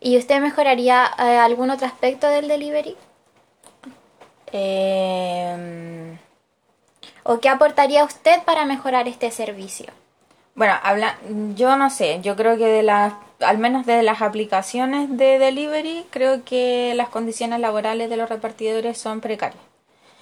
¿Y 0.00 0.16
usted 0.16 0.40
mejoraría 0.40 1.10
eh, 1.18 1.38
algún 1.38 1.70
otro 1.70 1.86
aspecto 1.86 2.28
del 2.28 2.48
delivery? 2.48 2.96
Eh, 4.52 6.16
¿O 7.24 7.40
qué 7.40 7.48
aportaría 7.48 8.04
usted 8.04 8.42
para 8.44 8.64
mejorar 8.64 9.08
este 9.08 9.30
servicio? 9.30 9.86
Bueno, 10.54 10.74
habla, 10.82 11.18
yo 11.54 11.76
no 11.76 11.90
sé, 11.90 12.20
yo 12.22 12.34
creo 12.34 12.56
que 12.56 12.66
de 12.66 12.82
las, 12.82 13.12
al 13.40 13.58
menos 13.58 13.86
de 13.86 14.02
las 14.02 14.22
aplicaciones 14.22 15.16
de 15.16 15.38
delivery, 15.38 16.06
creo 16.10 16.44
que 16.44 16.94
las 16.96 17.10
condiciones 17.10 17.60
laborales 17.60 18.10
de 18.10 18.16
los 18.16 18.28
repartidores 18.28 18.98
son 18.98 19.20
precarias. 19.20 19.62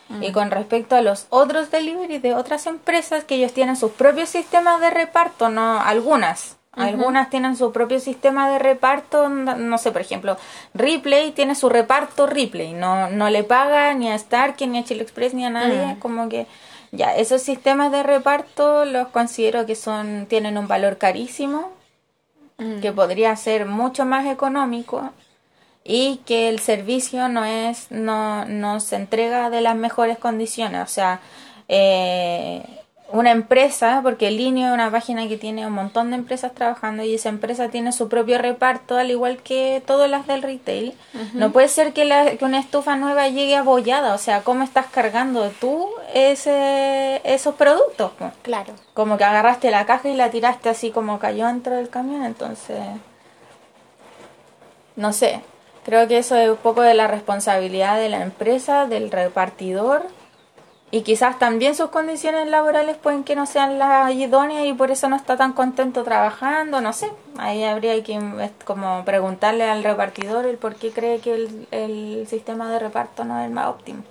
Mm. 0.08 0.22
Y 0.22 0.32
con 0.32 0.50
respecto 0.50 0.96
a 0.96 1.02
los 1.02 1.26
otros 1.30 1.70
delivery 1.70 2.18
de 2.18 2.34
otras 2.34 2.66
empresas, 2.66 3.24
que 3.24 3.36
ellos 3.36 3.52
tienen 3.52 3.76
sus 3.76 3.92
propios 3.92 4.28
sistemas 4.28 4.80
de 4.80 4.90
reparto, 4.90 5.48
no 5.48 5.80
algunas, 5.80 6.56
Algunas 6.76 7.30
tienen 7.30 7.56
su 7.56 7.72
propio 7.72 8.00
sistema 8.00 8.50
de 8.50 8.58
reparto, 8.58 9.30
no 9.30 9.78
sé, 9.78 9.92
por 9.92 10.02
ejemplo, 10.02 10.36
Ripley 10.74 11.32
tiene 11.32 11.54
su 11.54 11.70
reparto 11.70 12.26
Ripley, 12.26 12.74
no, 12.74 13.08
no 13.08 13.30
le 13.30 13.44
paga 13.44 13.94
ni 13.94 14.10
a 14.10 14.14
Stark, 14.14 14.56
ni 14.60 14.78
a 14.78 14.84
Chile 14.84 15.02
Express, 15.02 15.32
ni 15.32 15.46
a 15.46 15.50
nadie, 15.50 15.94
mm. 15.94 15.98
como 16.00 16.28
que 16.28 16.46
ya, 16.92 17.16
esos 17.16 17.40
sistemas 17.40 17.92
de 17.92 18.02
reparto 18.02 18.84
los 18.84 19.08
considero 19.08 19.64
que 19.64 19.74
son 19.74 20.26
tienen 20.26 20.58
un 20.58 20.68
valor 20.68 20.98
carísimo, 20.98 21.72
mm. 22.58 22.80
que 22.80 22.92
podría 22.92 23.34
ser 23.36 23.64
mucho 23.64 24.04
más 24.04 24.26
económico 24.26 25.10
y 25.86 26.20
que 26.26 26.48
el 26.48 26.58
servicio 26.58 27.28
no 27.28 27.44
es 27.44 27.90
no, 27.90 28.44
no 28.44 28.80
se 28.80 28.96
entrega 28.96 29.50
de 29.50 29.60
las 29.60 29.76
mejores 29.76 30.18
condiciones, 30.18 30.82
o 30.82 30.86
sea, 30.92 31.20
eh, 31.68 32.62
una 33.12 33.30
empresa, 33.30 34.00
porque 34.02 34.30
Linio 34.32 34.66
es 34.66 34.74
una 34.74 34.90
página 34.90 35.28
que 35.28 35.36
tiene 35.36 35.64
un 35.66 35.72
montón 35.72 36.10
de 36.10 36.16
empresas 36.16 36.52
trabajando 36.52 37.04
y 37.04 37.14
esa 37.14 37.28
empresa 37.28 37.68
tiene 37.68 37.92
su 37.92 38.08
propio 38.08 38.38
reparto, 38.38 38.96
al 38.96 39.10
igual 39.10 39.38
que 39.38 39.80
todas 39.86 40.10
las 40.10 40.26
del 40.26 40.42
retail. 40.42 40.92
No 41.34 41.52
puede 41.52 41.68
ser 41.68 41.92
que, 41.92 42.04
la, 42.04 42.36
que 42.36 42.44
una 42.44 42.58
estufa 42.58 42.96
nueva 42.96 43.28
llegue 43.28 43.54
abollada, 43.54 44.12
o 44.14 44.18
sea, 44.18 44.42
¿cómo 44.42 44.64
estás 44.64 44.86
cargando 44.86 45.48
tú 45.60 45.88
ese, 46.14 47.20
esos 47.22 47.54
productos? 47.54 48.10
Claro. 48.42 48.74
Como 48.92 49.16
que 49.16 49.24
agarraste 49.24 49.70
la 49.70 49.86
caja 49.86 50.08
y 50.08 50.16
la 50.16 50.30
tiraste 50.30 50.68
así 50.68 50.90
como 50.90 51.20
cayó 51.20 51.46
dentro 51.46 51.76
del 51.76 51.88
camión, 51.88 52.24
entonces... 52.24 52.78
No 54.96 55.12
sé, 55.12 55.42
creo 55.86 56.08
que 56.08 56.18
eso 56.18 56.34
es 56.34 56.50
un 56.50 56.56
poco 56.56 56.82
de 56.82 56.94
la 56.94 57.06
responsabilidad 57.06 57.96
de 57.96 58.08
la 58.08 58.20
empresa, 58.20 58.86
del 58.86 59.12
repartidor 59.12 60.02
y 60.90 61.02
quizás 61.02 61.38
también 61.38 61.76
sus 61.76 61.90
condiciones 61.90 62.48
laborales 62.48 62.96
pueden 62.96 63.22
que 63.22 63.36
no 63.36 63.46
sean 63.46 63.78
las 63.78 64.12
idóneas 64.12 64.66
y 64.66 64.72
por 64.72 64.90
eso 64.90 65.08
no 65.08 65.14
está 65.14 65.36
tan 65.36 65.52
contento 65.52 66.02
trabajando, 66.02 66.80
no 66.80 66.92
sé. 66.92 67.12
Ahí 67.38 67.62
habría 67.62 68.02
que 68.02 68.18
como 68.64 69.04
preguntarle 69.04 69.62
al 69.62 69.84
repartidor 69.84 70.44
el 70.46 70.58
por 70.58 70.74
qué 70.74 70.90
cree 70.90 71.20
que 71.20 71.34
el, 71.34 71.68
el 71.70 72.26
sistema 72.28 72.68
de 72.72 72.80
reparto 72.80 73.24
no 73.24 73.38
es 73.38 73.46
el 73.46 73.52
más 73.52 73.68
óptimo. 73.68 74.02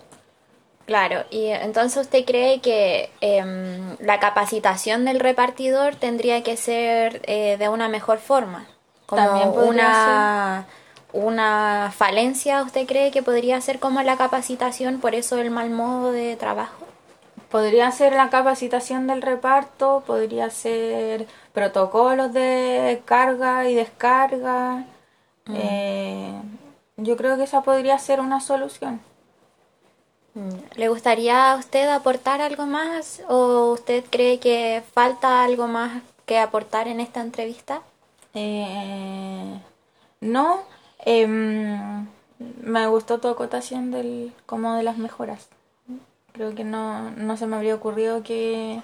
Claro, 0.85 1.25
y 1.29 1.47
entonces 1.47 2.03
usted 2.03 2.23
cree 2.23 2.61
que 2.61 3.09
em, 3.19 3.97
la 3.99 4.21
capacitación 4.21 5.03
del 5.03 5.19
repartidor 5.19 5.95
tendría 5.95 6.41
que 6.41 6.55
ser 6.55 7.21
eh, 7.25 7.57
de 7.57 7.67
una 7.67 7.89
mejor 7.89 8.19
forma, 8.19 8.65
como 9.07 9.25
También 9.25 9.49
una 9.49 10.67
una 11.15 11.93
falencia 11.95 12.61
usted 12.61 12.85
cree 12.85 13.11
que 13.11 13.23
podría 13.23 13.59
ser 13.61 13.79
como 13.79 14.01
la 14.03 14.17
capacitación, 14.17 14.99
por 14.99 15.15
eso 15.15 15.37
el 15.37 15.49
mal 15.49 15.69
modo 15.69 16.11
de 16.11 16.35
trabajo? 16.35 16.85
Podría 17.49 17.89
ser 17.91 18.13
la 18.13 18.29
capacitación 18.29 19.07
del 19.07 19.21
reparto, 19.21 20.03
podría 20.05 20.49
ser 20.49 21.25
protocolos 21.53 22.33
de 22.33 23.01
carga 23.05 23.69
y 23.69 23.75
descarga. 23.75 24.85
Mm. 25.45 25.55
Eh, 25.55 26.41
yo 26.97 27.15
creo 27.15 27.37
que 27.37 27.43
esa 27.43 27.61
podría 27.61 27.97
ser 27.97 28.19
una 28.19 28.41
solución. 28.41 28.99
Mm. 30.33 30.49
¿Le 30.75 30.89
gustaría 30.89 31.51
a 31.51 31.55
usted 31.55 31.87
aportar 31.87 32.41
algo 32.41 32.65
más 32.65 33.21
o 33.29 33.71
usted 33.71 34.03
cree 34.09 34.39
que 34.39 34.83
falta 34.93 35.45
algo 35.45 35.67
más 35.67 36.01
que 36.25 36.39
aportar 36.39 36.89
en 36.89 36.99
esta 36.99 37.21
entrevista? 37.21 37.81
Eh, 38.33 39.61
no, 40.19 40.59
Em, 40.99 42.07
me 42.61 42.87
gustó 42.87 43.19
tu 43.19 43.27
acotación 43.27 43.91
del, 43.91 44.33
como 44.45 44.75
de 44.75 44.83
las 44.83 44.97
mejoras. 44.97 45.47
Creo 46.33 46.53
que 46.53 46.63
no, 46.63 47.11
no 47.11 47.37
se 47.37 47.47
me 47.47 47.55
habría 47.55 47.75
ocurrido 47.75 48.23
que, 48.23 48.81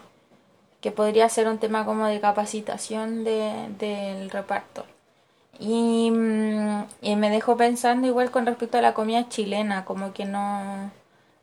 que 0.79 0.91
podría 0.91 1.27
ser 1.29 1.47
un 1.47 1.57
tema 1.57 1.85
como 1.85 2.07
de 2.07 2.21
capacitación 2.21 3.23
de, 3.23 3.67
del 3.77 4.29
reparto. 4.29 4.85
Y, 5.59 6.09
mm, 6.11 6.85
y, 7.01 7.15
me 7.15 7.29
dejó 7.29 7.57
pensando 7.57 8.07
igual 8.07 8.31
con 8.31 8.45
respecto 8.45 8.77
a 8.77 8.81
la 8.81 8.93
comida 8.93 9.29
chilena, 9.29 9.85
como 9.85 10.13
que 10.13 10.25
no, 10.25 10.91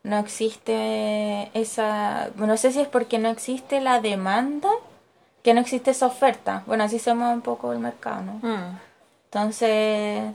no 0.02 0.18
existe 0.18 1.50
esa... 1.54 2.31
No 2.37 2.57
sé 2.57 2.72
si 2.72 2.81
es 2.81 2.88
porque 2.88 3.18
no 3.18 3.28
existe 3.28 3.81
la 3.81 4.00
demanda, 4.00 4.70
que 5.42 5.54
no 5.54 5.61
existe 5.61 5.92
esa 5.92 6.07
oferta. 6.07 6.62
Bueno, 6.66 6.85
así 6.85 6.98
se 6.98 7.14
mueve 7.14 7.35
un 7.35 7.42
poco 7.42 7.72
el 7.72 7.78
mercado, 7.78 8.22
¿no? 8.22 8.33
Mm. 8.42 8.78
Entonces, 9.26 10.33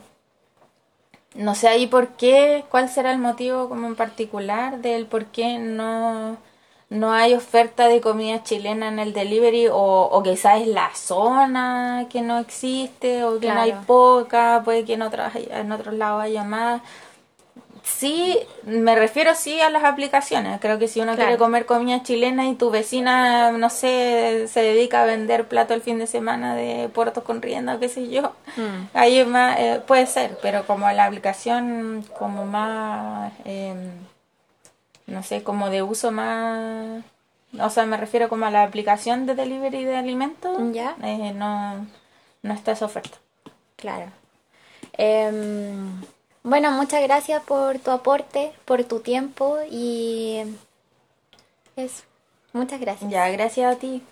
no 1.36 1.56
sé 1.56 1.68
ahí 1.68 1.88
por 1.88 2.10
qué, 2.10 2.64
cuál 2.70 2.90
será 2.90 3.12
el 3.12 3.20
motivo 3.20 3.70
como 3.70 3.88
en 3.88 3.96
particular 3.96 4.80
del 4.82 5.06
por 5.06 5.26
qué 5.26 5.58
no, 5.58 6.38
no 6.90 7.12
hay 7.12 7.34
oferta 7.34 7.88
de 7.88 8.02
comida 8.02 8.44
chilena 8.44 8.88
en 8.90 9.00
el 9.00 9.14
delivery 9.14 9.68
o, 9.68 9.76
o 9.76 10.24
quizás 10.24 10.62
es 10.62 10.68
la 10.68 10.94
zona 10.96 12.08
que 12.10 12.22
no 12.22 12.40
existe 12.40 13.24
o 13.24 13.40
que 13.40 13.48
no 13.50 13.62
hay 13.62 13.74
poca, 13.88 14.62
puede 14.64 14.86
que 14.86 14.94
en, 14.94 15.02
otras, 15.02 15.36
en 15.36 15.72
otros 15.72 15.96
lados 15.96 16.22
haya 16.24 16.44
más. 16.44 16.82
Sí, 17.84 18.40
me 18.64 18.96
refiero 18.96 19.36
sí 19.36 19.60
a 19.60 19.70
las 19.70 19.84
aplicaciones. 19.84 20.62
Creo 20.62 20.80
que 20.80 20.88
si 20.88 21.02
uno 21.02 21.16
quiere 21.16 21.38
comer 21.38 21.66
comida 21.66 22.02
chilena 22.02 22.48
y 22.48 22.56
tu 22.56 22.72
vecina, 22.72 23.52
no 23.52 23.70
sé, 23.70 24.48
se 24.48 24.62
dedica 24.62 25.04
a 25.04 25.06
vender 25.06 25.50
plato 25.50 25.74
el 25.74 25.82
fin 25.82 26.00
de 26.00 26.08
semana 26.08 26.56
de 26.56 26.88
puertos 26.88 27.26
con 27.26 27.42
rienda 27.42 27.76
o 27.76 27.80
qué 27.80 27.90
sé 27.90 28.10
yo, 28.10 28.34
mm. 28.56 28.88
ahí 28.94 29.26
más, 29.26 29.60
eh, 29.60 29.82
puede 29.86 30.08
ser, 30.08 30.38
pero 30.42 30.66
como 30.66 30.90
la 30.92 31.04
aplicación 31.06 32.06
como 32.18 32.46
más, 32.46 33.34
em, 33.44 33.92
no 35.06 35.22
sé, 35.22 35.44
como 35.44 35.70
de 35.70 35.82
uso 35.82 36.10
más, 36.12 37.04
o 37.60 37.70
sea, 37.70 37.86
me 37.86 37.98
refiero 37.98 38.30
como 38.30 38.46
a 38.46 38.52
la 38.52 38.64
aplicación 38.64 39.26
de 39.26 39.36
delivery 39.36 39.84
de 39.84 39.98
alimentos, 39.98 40.58
¿Ya? 40.72 40.96
Eh, 41.04 41.34
no, 41.36 41.86
no 42.44 42.54
está 42.54 42.72
esa 42.72 42.86
oferta. 42.86 43.18
Claro. 43.76 44.06
Bueno, 46.44 46.72
muchas 46.72 47.02
gracias 47.02 47.42
por 47.44 47.80
tu 47.80 47.92
aporte, 47.92 48.52
por 48.66 48.84
tu 48.84 49.00
tiempo 49.00 49.60
y 49.72 50.44
eso. 51.78 52.04
Muchas 52.52 52.82
gracias. 52.82 53.10
Ya, 53.10 53.30
gracias 53.30 53.76
a 53.76 53.80
ti. 53.80 54.04